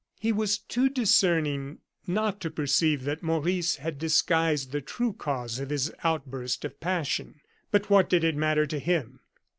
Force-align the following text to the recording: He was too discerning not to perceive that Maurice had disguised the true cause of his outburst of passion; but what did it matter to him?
He 0.19 0.31
was 0.31 0.57
too 0.57 0.89
discerning 0.89 1.77
not 2.07 2.41
to 2.41 2.49
perceive 2.49 3.03
that 3.03 3.21
Maurice 3.21 3.75
had 3.75 3.99
disguised 3.99 4.71
the 4.71 4.81
true 4.81 5.13
cause 5.13 5.59
of 5.59 5.69
his 5.69 5.93
outburst 6.03 6.65
of 6.65 6.79
passion; 6.79 7.39
but 7.69 7.91
what 7.91 8.09
did 8.09 8.23
it 8.23 8.35
matter 8.35 8.65
to 8.65 8.79
him? 8.79 9.19